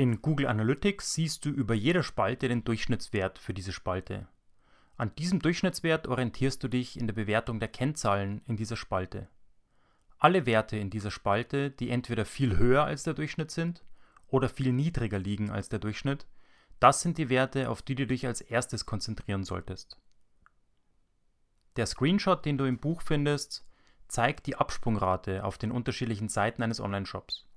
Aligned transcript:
In 0.00 0.22
Google 0.22 0.46
Analytics 0.46 1.12
siehst 1.12 1.44
du 1.44 1.50
über 1.50 1.74
jede 1.74 2.02
Spalte 2.02 2.48
den 2.48 2.64
Durchschnittswert 2.64 3.38
für 3.38 3.52
diese 3.52 3.70
Spalte. 3.70 4.28
An 4.96 5.14
diesem 5.16 5.40
Durchschnittswert 5.40 6.08
orientierst 6.08 6.64
du 6.64 6.68
dich 6.68 6.98
in 6.98 7.06
der 7.06 7.12
Bewertung 7.12 7.60
der 7.60 7.68
Kennzahlen 7.68 8.40
in 8.46 8.56
dieser 8.56 8.76
Spalte. 8.76 9.28
Alle 10.16 10.46
Werte 10.46 10.78
in 10.78 10.88
dieser 10.88 11.10
Spalte, 11.10 11.70
die 11.70 11.90
entweder 11.90 12.24
viel 12.24 12.56
höher 12.56 12.84
als 12.84 13.02
der 13.02 13.12
Durchschnitt 13.12 13.50
sind 13.50 13.84
oder 14.26 14.48
viel 14.48 14.72
niedriger 14.72 15.18
liegen 15.18 15.50
als 15.50 15.68
der 15.68 15.80
Durchschnitt, 15.80 16.26
das 16.78 17.02
sind 17.02 17.18
die 17.18 17.28
Werte, 17.28 17.68
auf 17.68 17.82
die 17.82 17.94
du 17.94 18.06
dich 18.06 18.26
als 18.26 18.40
erstes 18.40 18.86
konzentrieren 18.86 19.44
solltest. 19.44 19.98
Der 21.76 21.84
Screenshot, 21.84 22.46
den 22.46 22.56
du 22.56 22.64
im 22.64 22.78
Buch 22.78 23.02
findest, 23.02 23.66
zeigt 24.08 24.46
die 24.46 24.56
Absprungrate 24.56 25.44
auf 25.44 25.58
den 25.58 25.70
unterschiedlichen 25.70 26.30
Seiten 26.30 26.62
eines 26.62 26.80
Online-Shops. 26.80 27.49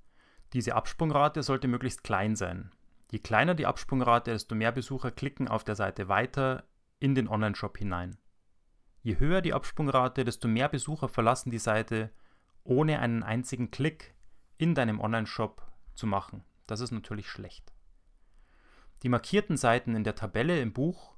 Diese 0.54 0.76
Absprungrate 0.76 1.42
sollte 1.42 1.66
möglichst 1.66 2.04
klein 2.04 2.36
sein. 2.36 2.70
Je 3.10 3.18
kleiner 3.18 3.56
die 3.56 3.66
Absprungrate, 3.66 4.30
desto 4.30 4.54
mehr 4.54 4.70
Besucher 4.70 5.10
klicken 5.10 5.48
auf 5.48 5.64
der 5.64 5.74
Seite 5.74 6.08
weiter 6.08 6.64
in 7.00 7.16
den 7.16 7.28
Online-Shop 7.28 7.76
hinein. 7.76 8.16
Je 9.02 9.18
höher 9.18 9.40
die 9.40 9.52
Absprungrate, 9.52 10.24
desto 10.24 10.46
mehr 10.46 10.68
Besucher 10.68 11.08
verlassen 11.08 11.50
die 11.50 11.58
Seite, 11.58 12.10
ohne 12.62 13.00
einen 13.00 13.24
einzigen 13.24 13.72
Klick 13.72 14.14
in 14.56 14.76
deinem 14.76 15.00
Online-Shop 15.00 15.60
zu 15.94 16.06
machen. 16.06 16.44
Das 16.68 16.78
ist 16.78 16.92
natürlich 16.92 17.28
schlecht. 17.28 17.72
Die 19.02 19.08
markierten 19.08 19.56
Seiten 19.56 19.96
in 19.96 20.04
der 20.04 20.14
Tabelle 20.14 20.60
im 20.60 20.72
Buch 20.72 21.14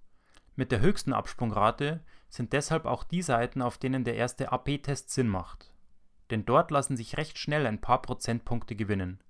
mit 0.57 0.73
der 0.73 0.81
höchsten 0.81 1.13
Absprungrate 1.13 2.03
sind 2.31 2.55
deshalb 2.55 2.87
auch 2.87 3.05
die 3.05 3.21
Seiten, 3.21 3.61
auf 3.61 3.77
denen 3.77 4.03
der 4.03 4.17
erste 4.17 4.51
AP-Test 4.51 5.11
Sinn 5.11 5.29
macht. 5.29 5.75
Denn 6.31 6.47
dort 6.47 6.71
lassen 6.71 6.97
sich 6.97 7.19
recht 7.19 7.39
schnell 7.39 7.67
ein 7.67 7.83
paar 7.83 8.01
Prozentpunkte 8.01 8.75
gewinnen. 8.75 9.23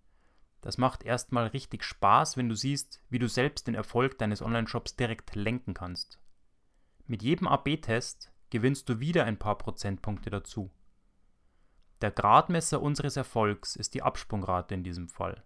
Das 0.67 0.79
macht 0.79 1.05
erstmal 1.05 1.47
richtig 1.47 1.85
Spaß, 1.85 2.37
wenn 2.37 2.49
du 2.49 2.57
siehst, 2.57 3.01
wie 3.09 3.21
du 3.21 3.29
selbst 3.29 3.69
den 3.69 3.77
Erfolg 3.77 4.19
deines 4.19 4.43
Online-Shops 4.43 4.97
direkt 4.97 5.37
lenken 5.37 5.75
kannst. 5.75 6.19
Mit 7.07 7.23
jedem 7.23 7.47
AB-Test 7.47 8.33
gewinnst 8.51 8.89
du 8.89 8.99
wieder 8.99 9.27
ein 9.27 9.39
paar 9.39 9.59
Prozentpunkte 9.59 10.29
dazu. 10.29 10.73
Der 12.01 12.11
Gradmesser 12.11 12.83
unseres 12.83 13.17
Erfolgs 13.17 13.77
ist 13.77 13.95
die 13.95 14.03
Absprungrate 14.03 14.75
in 14.75 14.83
diesem 14.83 15.09
Fall. 15.09 15.45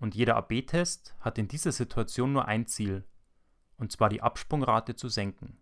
Und 0.00 0.16
jeder 0.16 0.34
AB-Test 0.34 1.14
hat 1.20 1.38
in 1.38 1.46
dieser 1.46 1.70
Situation 1.70 2.32
nur 2.32 2.46
ein 2.46 2.66
Ziel, 2.66 3.04
und 3.76 3.92
zwar 3.92 4.08
die 4.08 4.22
Absprungrate 4.22 4.96
zu 4.96 5.08
senken. 5.08 5.56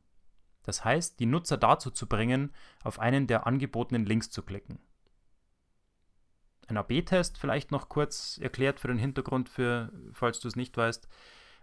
Das 0.63 0.87
heißt, 0.87 1.21
die 1.21 1.27
Nutzer 1.27 1.59
dazu 1.59 1.91
zu 1.91 2.07
bringen, 2.09 2.55
auf 2.83 2.99
einen 2.99 3.27
der 3.27 3.47
angebotenen 3.47 4.07
Links 4.07 4.31
zu 4.31 4.43
klicken. 4.43 4.79
Ein 6.71 6.77
AB-Test 6.77 7.39
vielleicht 7.39 7.73
noch 7.73 7.89
kurz 7.89 8.39
erklärt 8.41 8.81
für 8.81 8.89
den 8.89 8.99
Hintergrund, 8.99 9.49
für, 9.49 9.93
falls 10.13 10.41
du 10.41 10.49
es 10.49 10.57
nicht 10.57 10.77
weißt. 10.77 11.09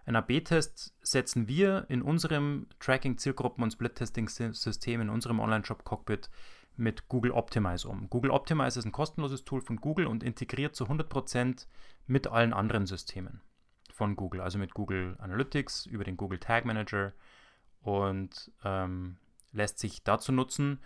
Ein 0.06 0.16
AB-Test 0.16 0.94
setzen 1.02 1.48
wir 1.48 1.86
in 1.90 2.02
unserem 2.02 2.68
Tracking-Zielgruppen- 2.80 3.64
und 3.64 3.72
Split-Testing-System, 3.72 5.02
in 5.02 5.10
unserem 5.10 5.40
Online-Shop-Cockpit 5.40 6.30
mit 6.76 7.08
Google 7.10 7.32
Optimize 7.32 7.88
um. 7.88 8.10
Google 8.10 8.32
Optimize 8.32 8.80
ist 8.80 8.86
ein 8.86 8.92
kostenloses 8.92 9.44
Tool 9.44 9.62
von 9.62 9.78
Google 9.78 10.08
und 10.08 10.24
integriert 10.24 10.76
zu 10.76 10.86
100% 10.86 11.66
mit 12.06 12.28
allen 12.28 12.54
anderen 12.54 12.86
Systemen 12.86 13.42
von 13.92 14.16
Google, 14.16 14.42
also 14.42 14.60
mit 14.60 14.74
Google 14.74 15.16
Analytics, 15.20 15.88
über 15.88 16.04
den 16.04 16.18
Google 16.18 16.40
Tag 16.40 16.66
Manager 16.66 17.14
und 17.82 18.52
ähm, 18.64 19.18
lässt 19.52 19.80
sich 19.80 20.04
dazu 20.04 20.32
nutzen, 20.32 20.80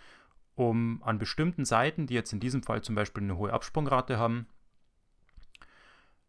um 0.68 1.02
an 1.02 1.18
bestimmten 1.18 1.64
Seiten, 1.64 2.06
die 2.06 2.14
jetzt 2.14 2.32
in 2.32 2.40
diesem 2.40 2.62
Fall 2.62 2.82
zum 2.82 2.94
Beispiel 2.94 3.22
eine 3.22 3.36
hohe 3.36 3.52
Absprungrate 3.52 4.18
haben, 4.18 4.46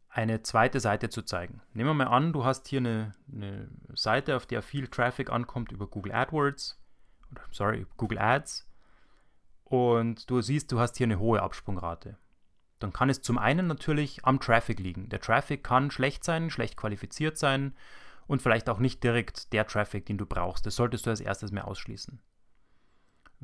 eine 0.10 0.44
zweite 0.44 0.80
Seite 0.80 1.10
zu 1.10 1.24
zeigen. 1.24 1.62
Nehmen 1.74 1.90
wir 1.90 2.06
mal 2.06 2.08
an, 2.08 2.34
du 2.34 2.46
hast 2.46 2.68
hier 2.68 2.80
eine, 2.80 3.14
eine 3.32 3.70
Seite, 3.94 4.36
auf 4.36 4.46
der 4.46 4.62
viel 4.62 4.88
Traffic 4.88 5.32
ankommt 5.32 5.72
über 5.72 5.88
Google 5.88 6.14
AdWords, 6.14 6.80
sorry, 7.52 7.88
Google 7.98 8.20
Ads, 8.20 8.68
und 9.64 10.30
du 10.30 10.42
siehst, 10.42 10.72
du 10.72 10.80
hast 10.80 10.98
hier 10.98 11.08
eine 11.08 11.20
hohe 11.20 11.42
Absprungrate. 11.42 12.18
Dann 12.78 12.94
kann 12.94 13.10
es 13.10 13.22
zum 13.22 13.38
einen 13.38 13.66
natürlich 13.66 14.24
am 14.26 14.40
Traffic 14.40 14.80
liegen. 14.80 15.10
Der 15.10 15.22
Traffic 15.22 15.64
kann 15.64 15.90
schlecht 15.90 16.24
sein, 16.24 16.50
schlecht 16.50 16.78
qualifiziert 16.78 17.38
sein 17.38 17.74
und 18.28 18.42
vielleicht 18.42 18.70
auch 18.70 18.80
nicht 18.80 19.04
direkt 19.04 19.54
der 19.54 19.66
Traffic, 19.66 20.06
den 20.06 20.18
du 20.18 20.26
brauchst. 20.26 20.66
Das 20.66 20.76
solltest 20.76 21.06
du 21.06 21.10
als 21.10 21.22
erstes 21.22 21.52
mehr 21.52 21.68
ausschließen. 21.68 22.20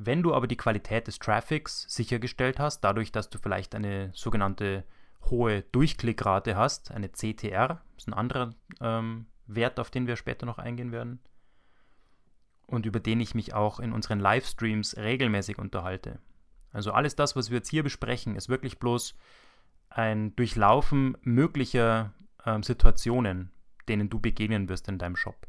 Wenn 0.01 0.23
du 0.23 0.33
aber 0.33 0.47
die 0.47 0.55
Qualität 0.55 1.07
des 1.07 1.19
Traffics 1.19 1.83
sichergestellt 1.89 2.57
hast, 2.57 2.79
dadurch, 2.85 3.11
dass 3.11 3.29
du 3.29 3.37
vielleicht 3.37 3.75
eine 3.75 4.11
sogenannte 4.13 4.85
hohe 5.25 5.63
Durchklickrate 5.73 6.55
hast, 6.55 6.91
eine 6.91 7.09
CTR, 7.09 7.81
ist 7.97 8.07
ein 8.07 8.13
anderer 8.13 8.55
ähm, 8.79 9.25
Wert, 9.45 9.77
auf 9.77 9.91
den 9.91 10.07
wir 10.07 10.15
später 10.15 10.45
noch 10.45 10.57
eingehen 10.57 10.93
werden, 10.93 11.19
und 12.65 12.85
über 12.85 13.01
den 13.01 13.19
ich 13.19 13.35
mich 13.35 13.53
auch 13.53 13.81
in 13.81 13.91
unseren 13.91 14.21
Livestreams 14.21 14.95
regelmäßig 14.95 15.57
unterhalte. 15.57 16.19
Also 16.71 16.93
alles 16.93 17.17
das, 17.17 17.35
was 17.35 17.49
wir 17.49 17.57
jetzt 17.57 17.69
hier 17.69 17.83
besprechen, 17.83 18.37
ist 18.37 18.47
wirklich 18.47 18.79
bloß 18.79 19.17
ein 19.89 20.33
Durchlaufen 20.37 21.17
möglicher 21.23 22.13
ähm, 22.45 22.63
Situationen, 22.63 23.51
denen 23.89 24.09
du 24.09 24.21
begegnen 24.21 24.69
wirst 24.69 24.87
in 24.87 24.97
deinem 24.97 25.17
Shop. 25.17 25.45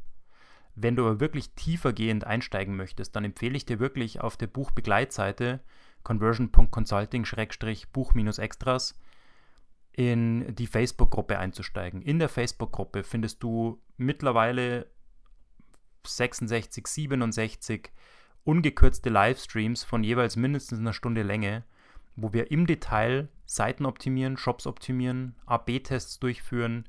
Wenn 0.74 0.96
du 0.96 1.06
aber 1.06 1.20
wirklich 1.20 1.54
tiefergehend 1.54 2.24
einsteigen 2.24 2.76
möchtest, 2.76 3.16
dann 3.16 3.24
empfehle 3.24 3.56
ich 3.56 3.64
dir 3.66 3.80
wirklich 3.80 4.20
auf 4.20 4.36
der 4.36 4.46
Buchbegleitseite 4.46 5.60
conversion.consulting-buch-extras 6.02 8.98
in 9.92 10.54
die 10.54 10.66
Facebook-Gruppe 10.66 11.38
einzusteigen. 11.38 12.02
In 12.02 12.18
der 12.18 12.28
Facebook-Gruppe 12.28 13.04
findest 13.04 13.42
du 13.42 13.80
mittlerweile 13.96 14.86
66, 16.06 16.86
67 16.86 17.90
ungekürzte 18.44 19.10
Livestreams 19.10 19.84
von 19.84 20.02
jeweils 20.02 20.36
mindestens 20.36 20.78
einer 20.78 20.94
Stunde 20.94 21.22
Länge, 21.22 21.64
wo 22.16 22.32
wir 22.32 22.50
im 22.50 22.66
Detail 22.66 23.28
Seiten 23.44 23.84
optimieren, 23.84 24.36
Shops 24.36 24.66
optimieren, 24.66 25.34
AB-Tests 25.46 26.20
durchführen, 26.20 26.86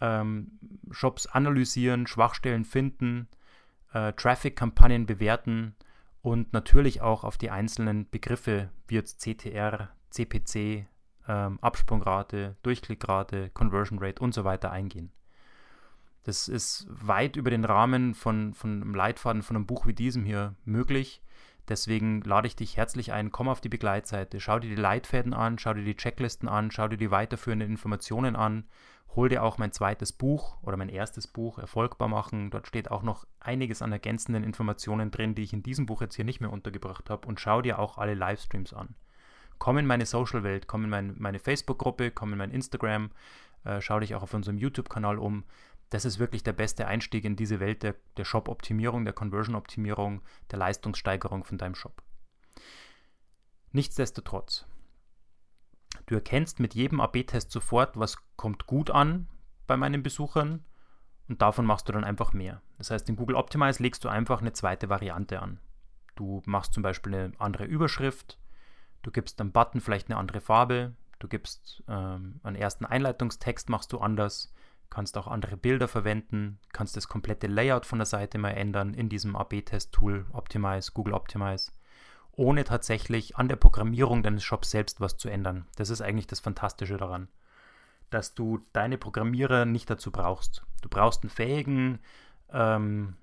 ähm, 0.00 0.58
Shops 0.90 1.26
analysieren, 1.26 2.06
Schwachstellen 2.06 2.64
finden, 2.64 3.28
äh, 3.92 4.12
Traffic-Kampagnen 4.12 5.06
bewerten 5.06 5.74
und 6.22 6.52
natürlich 6.52 7.00
auch 7.00 7.24
auf 7.24 7.38
die 7.38 7.50
einzelnen 7.50 8.08
Begriffe 8.10 8.70
wie 8.86 8.96
jetzt 8.96 9.20
CTR, 9.20 9.90
CPC, 10.10 10.86
ähm, 11.28 11.58
Absprungrate, 11.60 12.56
Durchklickrate, 12.62 13.50
Conversion 13.50 13.98
Rate 13.98 14.22
und 14.22 14.34
so 14.34 14.44
weiter 14.44 14.70
eingehen. 14.70 15.12
Das 16.24 16.48
ist 16.48 16.86
weit 16.90 17.36
über 17.36 17.50
den 17.50 17.64
Rahmen 17.64 18.14
von, 18.14 18.52
von 18.52 18.82
einem 18.82 18.94
Leitfaden 18.94 19.42
von 19.42 19.56
einem 19.56 19.66
Buch 19.66 19.86
wie 19.86 19.94
diesem 19.94 20.24
hier 20.24 20.54
möglich. 20.64 21.22
Deswegen 21.68 22.22
lade 22.22 22.46
ich 22.46 22.56
dich 22.56 22.76
herzlich 22.76 23.12
ein, 23.12 23.30
komm 23.30 23.48
auf 23.48 23.60
die 23.60 23.68
Begleitseite, 23.68 24.40
schau 24.40 24.58
dir 24.58 24.70
die 24.70 24.80
Leitfäden 24.80 25.34
an, 25.34 25.58
schau 25.58 25.74
dir 25.74 25.84
die 25.84 25.96
Checklisten 25.96 26.48
an, 26.48 26.70
schau 26.70 26.88
dir 26.88 26.96
die 26.96 27.10
weiterführenden 27.10 27.70
Informationen 27.70 28.36
an 28.36 28.64
hol 29.18 29.28
dir 29.28 29.42
auch 29.42 29.58
mein 29.58 29.72
zweites 29.72 30.12
Buch 30.12 30.58
oder 30.62 30.76
mein 30.76 30.88
erstes 30.88 31.26
Buch 31.26 31.58
Erfolgbar 31.58 32.06
machen. 32.06 32.50
Dort 32.50 32.68
steht 32.68 32.90
auch 32.90 33.02
noch 33.02 33.26
einiges 33.40 33.82
an 33.82 33.90
ergänzenden 33.90 34.44
Informationen 34.44 35.10
drin, 35.10 35.34
die 35.34 35.42
ich 35.42 35.52
in 35.52 35.64
diesem 35.64 35.86
Buch 35.86 36.02
jetzt 36.02 36.14
hier 36.14 36.24
nicht 36.24 36.40
mehr 36.40 36.52
untergebracht 36.52 37.10
habe. 37.10 37.26
Und 37.26 37.40
schau 37.40 37.60
dir 37.60 37.78
auch 37.80 37.98
alle 37.98 38.14
Livestreams 38.14 38.72
an. 38.72 38.94
Komm 39.58 39.78
in 39.78 39.86
meine 39.86 40.06
Social-Welt, 40.06 40.68
komm 40.68 40.84
in 40.84 40.90
mein, 40.90 41.16
meine 41.18 41.40
Facebook-Gruppe, 41.40 42.12
komm 42.12 42.32
in 42.32 42.38
mein 42.38 42.52
Instagram, 42.52 43.10
äh, 43.64 43.80
schau 43.80 43.98
dich 43.98 44.14
auch 44.14 44.22
auf 44.22 44.34
unserem 44.34 44.56
YouTube-Kanal 44.56 45.18
um. 45.18 45.42
Das 45.90 46.04
ist 46.04 46.18
wirklich 46.18 46.42
der 46.42 46.52
beste 46.52 46.86
Einstieg 46.86 47.24
in 47.24 47.36
diese 47.36 47.60
Welt 47.60 47.82
der, 47.82 47.94
der 48.16 48.24
Shop-Optimierung, 48.24 49.04
der 49.04 49.14
Conversion-Optimierung, 49.14 50.22
der 50.50 50.58
Leistungssteigerung 50.58 51.44
von 51.44 51.58
deinem 51.58 51.74
Shop. 51.74 52.02
Nichtsdestotrotz, 53.72 54.66
Du 56.08 56.14
erkennst 56.14 56.58
mit 56.58 56.74
jedem 56.74 57.00
AB-Test 57.00 57.50
sofort, 57.50 57.98
was 57.98 58.16
kommt 58.36 58.66
gut 58.66 58.90
an 58.90 59.28
bei 59.66 59.76
meinen 59.76 60.02
Besuchern 60.02 60.64
und 61.28 61.42
davon 61.42 61.66
machst 61.66 61.86
du 61.86 61.92
dann 61.92 62.04
einfach 62.04 62.32
mehr. 62.32 62.62
Das 62.78 62.90
heißt, 62.90 63.08
in 63.10 63.16
Google 63.16 63.36
Optimize 63.36 63.82
legst 63.82 64.04
du 64.04 64.08
einfach 64.08 64.40
eine 64.40 64.54
zweite 64.54 64.88
Variante 64.88 65.42
an. 65.42 65.60
Du 66.14 66.42
machst 66.46 66.72
zum 66.72 66.82
Beispiel 66.82 67.14
eine 67.14 67.32
andere 67.38 67.66
Überschrift, 67.66 68.38
du 69.02 69.10
gibst 69.10 69.38
einem 69.38 69.52
Button 69.52 69.82
vielleicht 69.82 70.08
eine 70.08 70.18
andere 70.18 70.40
Farbe, 70.40 70.94
du 71.18 71.28
gibst 71.28 71.84
ähm, 71.88 72.40
einen 72.42 72.56
ersten 72.56 72.86
Einleitungstext 72.86 73.68
machst 73.68 73.92
du 73.92 73.98
anders, 73.98 74.54
kannst 74.90 75.18
auch 75.18 75.26
andere 75.26 75.56
Bilder 75.56 75.88
verwenden, 75.88 76.58
kannst 76.72 76.96
das 76.96 77.08
komplette 77.08 77.46
Layout 77.46 77.86
von 77.86 77.98
der 77.98 78.06
Seite 78.06 78.38
mal 78.38 78.50
ändern 78.50 78.94
in 78.94 79.08
diesem 79.08 79.36
AB-Test-Tool 79.36 80.26
Optimize, 80.32 80.92
Google 80.92 81.14
Optimize 81.14 81.70
ohne 82.38 82.62
tatsächlich 82.62 83.36
an 83.36 83.48
der 83.48 83.56
Programmierung 83.56 84.22
deines 84.22 84.44
Shops 84.44 84.70
selbst 84.70 85.00
was 85.00 85.16
zu 85.16 85.28
ändern. 85.28 85.66
Das 85.74 85.90
ist 85.90 86.00
eigentlich 86.00 86.28
das 86.28 86.38
Fantastische 86.38 86.96
daran, 86.96 87.28
dass 88.10 88.34
du 88.34 88.60
deine 88.72 88.96
Programmierer 88.96 89.64
nicht 89.64 89.90
dazu 89.90 90.12
brauchst. 90.12 90.64
Du 90.80 90.88
brauchst 90.88 91.24
einen 91.24 91.30
fähigen, 91.30 91.98
ähm, 92.52 93.16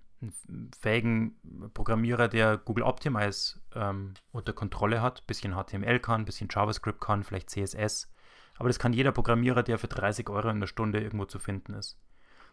fähigen 0.77 1.37
Programmierer, 1.73 2.27
der 2.27 2.57
Google 2.57 2.83
Optimize 2.83 3.61
ähm, 3.73 4.15
unter 4.33 4.51
Kontrolle 4.51 5.01
hat, 5.01 5.25
bisschen 5.27 5.53
HTML 5.53 5.99
kann, 5.99 6.25
bisschen 6.25 6.49
JavaScript 6.51 6.99
kann, 6.99 7.23
vielleicht 7.23 7.49
CSS, 7.49 8.13
Aber 8.57 8.69
das 8.69 8.79
kann 8.79 8.93
jeder 8.93 9.11
Programmierer, 9.11 9.63
der 9.63 9.77
für 9.77 9.87
30 9.87 10.29
Euro 10.29 10.49
in 10.49 10.59
der 10.59 10.67
Stunde 10.67 11.01
irgendwo 11.01 11.25
zu 11.25 11.39
finden 11.39 11.73
ist. 11.73 11.97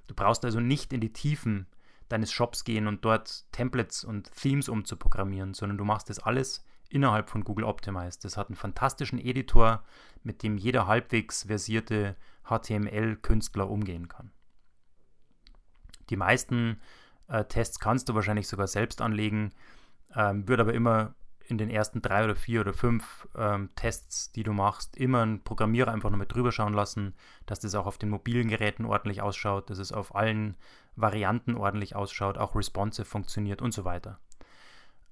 Du 0.07 0.15
brauchst 0.15 0.45
also 0.45 0.61
nicht 0.61 0.93
in 0.93 1.01
die 1.01 1.13
Tiefen 1.13 1.67
deines 2.09 2.33
Shops 2.33 2.65
gehen 2.65 2.87
und 2.87 3.05
dort 3.05 3.51
Templates 3.53 4.05
und 4.05 4.31
Themes 4.33 4.69
umzuprogrammieren, 4.69 5.55
sondern 5.55 5.79
du 5.79 5.85
machst 5.85 6.11
das 6.11 6.19
alles 6.19 6.65
innerhalb 6.89 7.31
von 7.31 7.45
Google 7.45 7.65
Optimize. 7.65 8.19
Das 8.21 8.37
hat 8.37 8.49
einen 8.49 8.57
fantastischen 8.57 9.19
Editor, 9.19 9.83
mit 10.23 10.43
dem 10.43 10.59
jeder 10.59 10.87
halbwegs 10.87 11.45
versierte 11.45 12.17
HTML-Künstler 12.45 13.71
umgehen 13.71 14.09
kann. 14.09 14.31
Die 16.11 16.17
meisten 16.17 16.81
äh, 17.29 17.45
Tests 17.45 17.79
kannst 17.79 18.09
du 18.09 18.15
wahrscheinlich 18.15 18.47
sogar 18.47 18.67
selbst 18.67 19.01
anlegen, 19.01 19.53
ähm, 20.15 20.47
wird 20.47 20.61
aber 20.61 20.75
immer 20.75 21.15
in 21.49 21.59
den 21.59 21.71
ersten 21.71 22.03
drei 22.03 22.25
oder 22.25 22.37
vier 22.37 22.61
oder 22.61 22.73
fünf 22.73 23.29
ähm, 23.37 23.71
Tests, 23.75 24.33
die 24.33 24.43
du 24.43 24.53
machst, 24.53 24.97
immer 24.97 25.23
einen 25.23 25.43
Programmierer 25.43 25.93
einfach 25.93 26.11
nochmal 26.11 26.27
drüber 26.27 26.53
schauen 26.53 26.73
lassen, 26.73 27.15
dass 27.47 27.61
das 27.61 27.75
auch 27.75 27.87
auf 27.87 27.99
den 27.99 28.11
mobilen 28.11 28.49
Geräten 28.49 28.85
ordentlich 28.85 29.23
ausschaut, 29.23 29.71
dass 29.71 29.79
es 29.79 29.93
auf 29.93 30.15
allen 30.15 30.57
Varianten 30.97 31.55
ordentlich 31.55 31.97
ausschaut, 31.97 32.39
auch 32.39 32.55
responsive 32.55 33.05
funktioniert 33.05 33.63
und 33.63 33.73
so 33.73 33.85
weiter. 33.85 34.19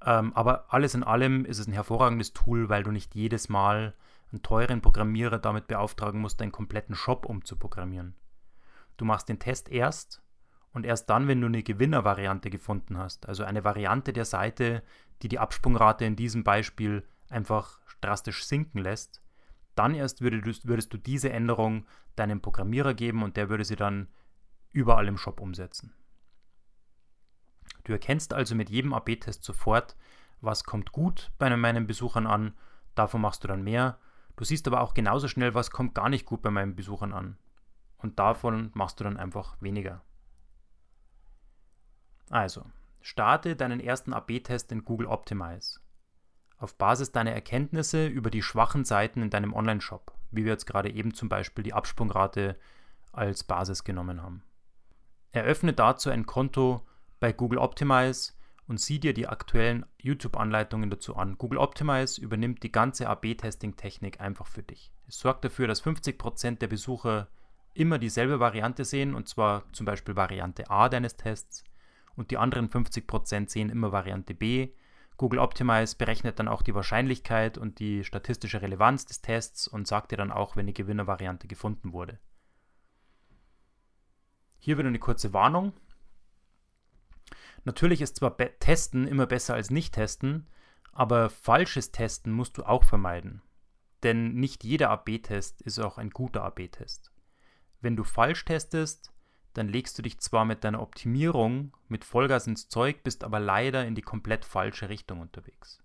Ähm, 0.04 0.32
aber 0.34 0.72
alles 0.72 0.94
in 0.94 1.04
allem 1.04 1.44
ist 1.44 1.58
es 1.58 1.66
ein 1.66 1.72
hervorragendes 1.72 2.32
Tool, 2.32 2.68
weil 2.68 2.82
du 2.82 2.90
nicht 2.90 3.14
jedes 3.14 3.48
Mal 3.48 3.94
einen 4.32 4.42
teuren 4.42 4.80
Programmierer 4.80 5.38
damit 5.38 5.66
beauftragen 5.66 6.20
musst, 6.20 6.40
deinen 6.40 6.52
kompletten 6.52 6.94
Shop 6.94 7.26
umzuprogrammieren. 7.26 8.14
Du 8.96 9.04
machst 9.04 9.28
den 9.28 9.38
Test 9.38 9.70
erst 9.70 10.22
und 10.72 10.86
erst 10.86 11.10
dann, 11.10 11.28
wenn 11.28 11.40
du 11.40 11.46
eine 11.46 11.62
Gewinnervariante 11.62 12.50
gefunden 12.50 12.96
hast, 12.96 13.28
also 13.28 13.44
eine 13.44 13.64
Variante 13.64 14.12
der 14.12 14.24
Seite, 14.24 14.82
die 15.22 15.28
die 15.28 15.38
Absprungrate 15.38 16.04
in 16.04 16.16
diesem 16.16 16.44
Beispiel 16.44 17.04
einfach 17.28 17.80
drastisch 18.00 18.44
sinken 18.44 18.78
lässt, 18.78 19.20
dann 19.74 19.94
erst 19.94 20.20
würdest, 20.20 20.92
du 20.92 20.98
diese 20.98 21.30
Änderung 21.30 21.86
deinem 22.16 22.40
Programmierer 22.40 22.94
geben 22.94 23.22
und 23.22 23.36
der 23.36 23.48
würde 23.48 23.64
sie 23.64 23.76
dann 23.76 24.08
überall 24.72 25.08
im 25.08 25.16
Shop 25.16 25.40
umsetzen. 25.40 25.94
Du 27.84 27.92
erkennst 27.92 28.34
also 28.34 28.54
mit 28.54 28.70
jedem 28.70 28.92
AB-Test 28.92 29.42
sofort, 29.42 29.96
was 30.40 30.64
kommt 30.64 30.92
gut 30.92 31.30
bei 31.38 31.54
meinen 31.56 31.86
Besuchern 31.86 32.26
an, 32.26 32.54
davon 32.94 33.20
machst 33.20 33.42
du 33.44 33.48
dann 33.48 33.62
mehr. 33.62 33.98
Du 34.36 34.44
siehst 34.44 34.66
aber 34.68 34.80
auch 34.80 34.94
genauso 34.94 35.28
schnell, 35.28 35.54
was 35.54 35.70
kommt 35.70 35.94
gar 35.94 36.08
nicht 36.08 36.24
gut 36.24 36.42
bei 36.42 36.50
meinen 36.50 36.76
Besuchern 36.76 37.12
an. 37.12 37.36
Und 37.98 38.18
davon 38.18 38.70
machst 38.74 39.00
du 39.00 39.04
dann 39.04 39.16
einfach 39.16 39.60
weniger. 39.60 40.02
Also, 42.30 42.64
starte 43.00 43.56
deinen 43.56 43.80
ersten 43.80 44.14
AB-Test 44.14 44.70
in 44.70 44.84
Google 44.84 45.08
Optimize. 45.08 45.80
Auf 46.58 46.76
Basis 46.76 47.10
deiner 47.10 47.32
Erkenntnisse 47.32 48.06
über 48.06 48.30
die 48.30 48.42
schwachen 48.42 48.84
Seiten 48.84 49.20
in 49.22 49.30
deinem 49.30 49.52
Online-Shop, 49.52 50.12
wie 50.30 50.44
wir 50.44 50.52
jetzt 50.52 50.66
gerade 50.66 50.90
eben 50.90 51.12
zum 51.12 51.28
Beispiel 51.28 51.64
die 51.64 51.74
Absprungrate 51.74 52.56
als 53.12 53.42
Basis 53.42 53.82
genommen 53.82 54.22
haben. 54.22 54.44
Eröffne 55.32 55.72
dazu 55.72 56.08
ein 56.10 56.24
Konto 56.24 56.86
bei 57.18 57.32
Google 57.32 57.58
Optimize 57.58 58.32
und 58.68 58.80
sieh 58.80 59.00
dir 59.00 59.12
die 59.12 59.26
aktuellen 59.26 59.84
YouTube-Anleitungen 59.98 60.88
dazu 60.88 61.16
an. 61.16 61.36
Google 61.36 61.58
Optimize 61.58 62.20
übernimmt 62.20 62.62
die 62.62 62.70
ganze 62.70 63.08
AB-Testing-Technik 63.08 64.20
einfach 64.20 64.46
für 64.46 64.62
dich. 64.62 64.92
Es 65.08 65.18
sorgt 65.18 65.44
dafür, 65.44 65.66
dass 65.66 65.82
50% 65.82 66.58
der 66.58 66.68
Besucher 66.68 67.26
immer 67.74 67.98
dieselbe 67.98 68.38
Variante 68.38 68.84
sehen, 68.84 69.16
und 69.16 69.28
zwar 69.28 69.64
zum 69.72 69.86
Beispiel 69.86 70.14
Variante 70.14 70.70
A 70.70 70.88
deines 70.88 71.16
Tests, 71.16 71.64
und 72.20 72.30
die 72.30 72.36
anderen 72.36 72.68
50% 72.68 73.48
sehen 73.48 73.70
immer 73.70 73.92
Variante 73.92 74.34
B. 74.34 74.74
Google 75.16 75.38
Optimize 75.38 75.96
berechnet 75.96 76.38
dann 76.38 76.48
auch 76.48 76.60
die 76.60 76.74
Wahrscheinlichkeit 76.74 77.56
und 77.56 77.78
die 77.78 78.04
statistische 78.04 78.60
Relevanz 78.60 79.06
des 79.06 79.22
Tests 79.22 79.66
und 79.66 79.88
sagt 79.88 80.12
dir 80.12 80.18
dann 80.18 80.30
auch, 80.30 80.54
wenn 80.54 80.66
die 80.66 80.74
Gewinnervariante 80.74 81.48
gefunden 81.48 81.94
wurde. 81.94 82.18
Hier 84.58 84.76
wieder 84.76 84.88
eine 84.88 84.98
kurze 84.98 85.32
Warnung. 85.32 85.72
Natürlich 87.64 88.02
ist 88.02 88.16
zwar 88.16 88.36
Testen 88.36 89.08
immer 89.08 89.26
besser 89.26 89.54
als 89.54 89.70
nicht 89.70 89.94
testen, 89.94 90.46
aber 90.92 91.30
falsches 91.30 91.90
Testen 91.90 92.34
musst 92.34 92.58
du 92.58 92.64
auch 92.64 92.84
vermeiden. 92.84 93.40
Denn 94.02 94.34
nicht 94.34 94.62
jeder 94.62 94.90
AB-Test 94.90 95.62
ist 95.62 95.78
auch 95.78 95.96
ein 95.96 96.10
guter 96.10 96.44
AB-Test. 96.44 97.12
Wenn 97.80 97.96
du 97.96 98.04
falsch 98.04 98.44
testest, 98.44 99.10
dann 99.54 99.68
legst 99.68 99.98
du 99.98 100.02
dich 100.02 100.18
zwar 100.20 100.44
mit 100.44 100.64
deiner 100.64 100.80
Optimierung 100.80 101.76
mit 101.88 102.04
Vollgas 102.04 102.46
ins 102.46 102.68
Zeug, 102.68 103.02
bist 103.02 103.24
aber 103.24 103.40
leider 103.40 103.84
in 103.86 103.94
die 103.94 104.02
komplett 104.02 104.44
falsche 104.44 104.88
Richtung 104.88 105.20
unterwegs. 105.20 105.82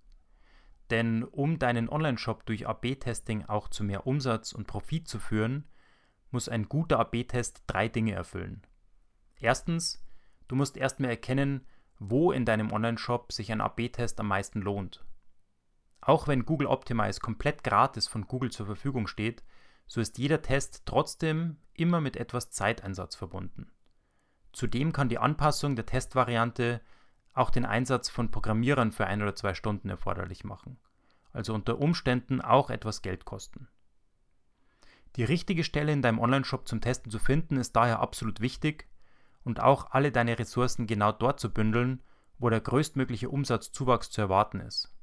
Denn 0.91 1.23
um 1.23 1.57
deinen 1.57 1.89
Online-Shop 1.89 2.45
durch 2.45 2.67
AB-Testing 2.67 3.45
auch 3.45 3.69
zu 3.69 3.83
mehr 3.83 4.05
Umsatz 4.05 4.51
und 4.51 4.67
Profit 4.67 5.07
zu 5.07 5.19
führen, 5.19 5.67
muss 6.29 6.47
ein 6.47 6.69
guter 6.69 6.99
AB-Test 6.99 7.63
drei 7.65 7.87
Dinge 7.87 8.13
erfüllen. 8.13 8.61
Erstens, 9.39 10.05
du 10.47 10.55
musst 10.55 10.77
erstmal 10.77 11.09
erkennen, 11.09 11.65
wo 11.97 12.31
in 12.31 12.45
deinem 12.45 12.71
Online-Shop 12.71 13.31
sich 13.31 13.51
ein 13.51 13.61
AB-Test 13.61 14.19
am 14.19 14.27
meisten 14.27 14.61
lohnt. 14.61 15.03
Auch 16.01 16.27
wenn 16.27 16.45
Google 16.45 16.67
Optimize 16.67 17.19
komplett 17.19 17.63
gratis 17.63 18.07
von 18.07 18.27
Google 18.27 18.51
zur 18.51 18.67
Verfügung 18.67 19.07
steht, 19.07 19.43
so 19.87 20.01
ist 20.01 20.17
jeder 20.17 20.41
Test 20.41 20.83
trotzdem 20.85 21.57
immer 21.73 22.01
mit 22.01 22.17
etwas 22.17 22.51
Zeiteinsatz 22.51 23.15
verbunden. 23.15 23.71
Zudem 24.53 24.93
kann 24.93 25.09
die 25.09 25.19
Anpassung 25.19 25.75
der 25.75 25.85
Testvariante 25.85 26.81
auch 27.33 27.49
den 27.49 27.65
Einsatz 27.65 28.09
von 28.09 28.31
Programmierern 28.31 28.91
für 28.91 29.05
ein 29.05 29.21
oder 29.21 29.35
zwei 29.35 29.53
Stunden 29.53 29.89
erforderlich 29.89 30.43
machen, 30.45 30.77
also 31.33 31.53
unter 31.53 31.79
Umständen 31.79 32.41
auch 32.41 32.69
etwas 32.69 33.01
Geld 33.01 33.25
kosten. 33.25 33.67
Die 35.17 35.23
richtige 35.23 35.63
Stelle 35.63 35.91
in 35.91 36.01
deinem 36.01 36.19
Onlineshop 36.19 36.67
zum 36.67 36.81
Testen 36.81 37.11
zu 37.11 37.19
finden 37.19 37.57
ist 37.57 37.75
daher 37.75 37.99
absolut 37.99 38.41
wichtig 38.41 38.87
und 39.43 39.59
auch 39.59 39.91
alle 39.91 40.11
deine 40.11 40.39
Ressourcen 40.39 40.87
genau 40.87 41.11
dort 41.11 41.39
zu 41.39 41.53
bündeln, 41.53 42.01
wo 42.37 42.49
der 42.49 42.61
größtmögliche 42.61 43.29
Umsatzzuwachs 43.29 44.09
zu 44.09 44.21
erwarten 44.21 44.59
ist. 44.59 44.94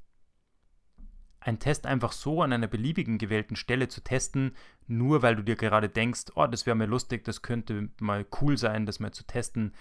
Ein 1.44 1.59
Test 1.59 1.87
einfach 1.87 2.12
so 2.12 2.41
an 2.43 2.53
einer 2.53 2.69
beliebigen 2.69 3.19
gewählten 3.19 3.56
Stelle 3.56 3.89
zu 3.89 4.00
testen, 4.00 4.56
nur 4.87 5.23
weil 5.23 5.35
du 5.35 5.43
dir 5.43 5.56
gerade 5.56 5.89
denkst, 5.89 6.27
oh, 6.37 6.47
das 6.47 6.67
wäre 6.67 6.77
mir 6.77 6.87
lustig, 6.87 7.25
das 7.25 7.43
könnte 7.43 7.89
mal 7.99 8.25
cool 8.41 8.56
sein, 8.56 8.87
das 8.87 9.00
mal 9.00 9.11
zu 9.11 9.25
testen, 9.25 9.75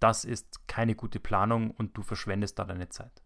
das 0.00 0.24
ist 0.24 0.66
keine 0.66 0.94
gute 0.94 1.20
Planung 1.20 1.70
und 1.72 1.96
du 1.96 2.02
verschwendest 2.02 2.58
da 2.58 2.64
deine 2.64 2.88
Zeit. 2.88 3.22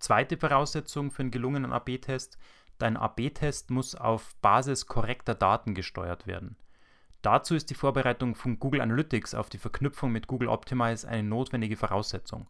Zweite 0.00 0.36
Voraussetzung 0.36 1.12
für 1.12 1.22
einen 1.22 1.30
gelungenen 1.30 1.72
AB-Test, 1.72 2.36
dein 2.78 2.96
AB-Test 2.96 3.70
muss 3.70 3.94
auf 3.94 4.34
Basis 4.36 4.86
korrekter 4.86 5.36
Daten 5.36 5.74
gesteuert 5.74 6.26
werden. 6.26 6.56
Dazu 7.22 7.54
ist 7.54 7.70
die 7.70 7.74
Vorbereitung 7.74 8.34
von 8.34 8.58
Google 8.58 8.80
Analytics 8.80 9.34
auf 9.34 9.48
die 9.50 9.58
Verknüpfung 9.58 10.12
mit 10.12 10.26
Google 10.26 10.48
Optimize 10.48 11.06
eine 11.06 11.24
notwendige 11.24 11.76
Voraussetzung. 11.76 12.48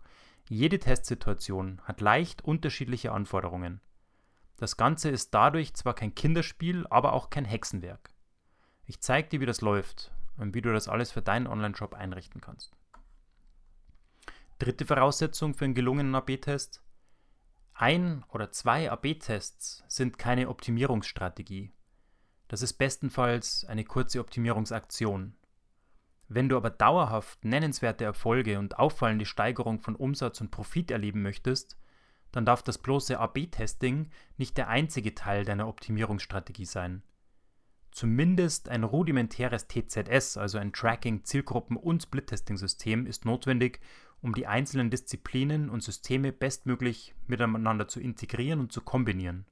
Jede 0.48 0.78
Testsituation 0.78 1.80
hat 1.84 2.00
leicht 2.00 2.42
unterschiedliche 2.42 3.12
Anforderungen. 3.12 3.80
Das 4.56 4.76
Ganze 4.76 5.10
ist 5.10 5.34
dadurch 5.34 5.74
zwar 5.74 5.94
kein 5.94 6.14
Kinderspiel, 6.14 6.86
aber 6.88 7.12
auch 7.12 7.28
kein 7.28 7.44
Hexenwerk. 7.44 8.10
Ich 8.86 9.00
zeige 9.00 9.28
dir, 9.28 9.40
wie 9.40 9.46
das 9.46 9.60
läuft 9.60 10.10
und 10.38 10.54
wie 10.54 10.62
du 10.62 10.72
das 10.72 10.88
alles 10.88 11.12
für 11.12 11.20
deinen 11.20 11.46
Online-Shop 11.46 11.94
einrichten 11.94 12.40
kannst. 12.40 12.74
Dritte 14.58 14.86
Voraussetzung 14.86 15.54
für 15.54 15.66
einen 15.66 15.74
gelungenen 15.74 16.14
AB-Test. 16.14 16.82
Ein 17.74 18.24
oder 18.30 18.50
zwei 18.50 18.90
AB-Tests 18.90 19.84
sind 19.86 20.18
keine 20.18 20.48
Optimierungsstrategie. 20.48 21.72
Das 22.48 22.62
ist 22.62 22.72
bestenfalls 22.72 23.66
eine 23.66 23.84
kurze 23.84 24.18
Optimierungsaktion. 24.18 25.34
Wenn 26.28 26.50
du 26.50 26.56
aber 26.56 26.70
dauerhaft 26.70 27.44
nennenswerte 27.44 28.04
Erfolge 28.04 28.58
und 28.58 28.78
auffallende 28.78 29.24
Steigerung 29.24 29.80
von 29.80 29.96
Umsatz 29.96 30.40
und 30.40 30.50
Profit 30.50 30.90
erleben 30.90 31.22
möchtest, 31.22 31.78
dann 32.32 32.44
darf 32.44 32.62
das 32.62 32.76
bloße 32.76 33.18
AB-Testing 33.18 34.10
nicht 34.36 34.58
der 34.58 34.68
einzige 34.68 35.14
Teil 35.14 35.44
deiner 35.44 35.68
Optimierungsstrategie 35.68 36.66
sein. 36.66 37.02
Zumindest 37.90 38.68
ein 38.68 38.84
rudimentäres 38.84 39.66
TZS, 39.66 40.36
also 40.36 40.58
ein 40.58 40.74
Tracking, 40.74 41.24
Zielgruppen 41.24 41.78
und 41.78 42.02
Split-Testing-System, 42.02 43.06
ist 43.06 43.24
notwendig, 43.24 43.80
um 44.20 44.34
die 44.34 44.46
einzelnen 44.46 44.90
Disziplinen 44.90 45.70
und 45.70 45.82
Systeme 45.82 46.32
bestmöglich 46.32 47.14
miteinander 47.26 47.88
zu 47.88 48.00
integrieren 48.00 48.60
und 48.60 48.72
zu 48.72 48.82
kombinieren. 48.82 49.46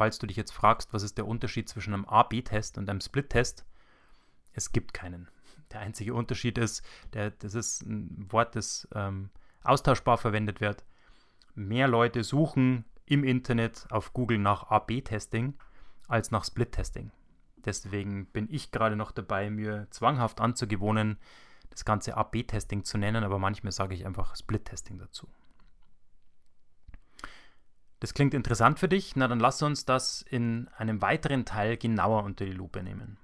Falls 0.00 0.18
du 0.18 0.26
dich 0.26 0.38
jetzt 0.38 0.52
fragst, 0.52 0.94
was 0.94 1.02
ist 1.02 1.18
der 1.18 1.26
Unterschied 1.26 1.68
zwischen 1.68 1.92
einem 1.92 2.06
A-B-Test 2.06 2.78
und 2.78 2.88
einem 2.88 3.02
Split-Test, 3.02 3.66
es 4.54 4.72
gibt 4.72 4.94
keinen. 4.94 5.28
Der 5.72 5.80
einzige 5.80 6.14
Unterschied 6.14 6.56
ist, 6.56 6.82
der, 7.12 7.32
das 7.32 7.54
ist 7.54 7.82
ein 7.82 8.26
Wort, 8.32 8.56
das 8.56 8.88
ähm, 8.94 9.28
austauschbar 9.62 10.16
verwendet 10.16 10.62
wird. 10.62 10.86
Mehr 11.54 11.86
Leute 11.86 12.24
suchen 12.24 12.86
im 13.04 13.24
Internet 13.24 13.88
auf 13.90 14.14
Google 14.14 14.38
nach 14.38 14.70
A-B-Testing 14.70 15.52
als 16.08 16.30
nach 16.30 16.46
Split-Testing. 16.46 17.10
Deswegen 17.58 18.24
bin 18.24 18.48
ich 18.50 18.72
gerade 18.72 18.96
noch 18.96 19.12
dabei, 19.12 19.50
mir 19.50 19.86
zwanghaft 19.90 20.40
anzugewöhnen, 20.40 21.18
das 21.68 21.84
ganze 21.84 22.16
A-B-Testing 22.16 22.84
zu 22.84 22.96
nennen, 22.96 23.22
aber 23.22 23.38
manchmal 23.38 23.72
sage 23.72 23.94
ich 23.94 24.06
einfach 24.06 24.34
Split-Testing 24.34 24.96
dazu. 24.96 25.28
Das 28.00 28.14
klingt 28.14 28.34
interessant 28.34 28.78
für 28.78 28.88
dich? 28.88 29.14
Na 29.14 29.28
dann 29.28 29.40
lass 29.40 29.62
uns 29.62 29.84
das 29.84 30.24
in 30.28 30.68
einem 30.76 31.02
weiteren 31.02 31.44
Teil 31.44 31.76
genauer 31.76 32.24
unter 32.24 32.44
die 32.44 32.52
Lupe 32.52 32.82
nehmen. 32.82 33.18